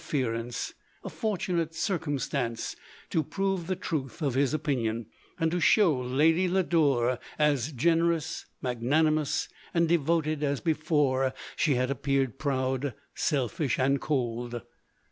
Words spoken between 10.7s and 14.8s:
fore she had appeared proud, selfish, and cold.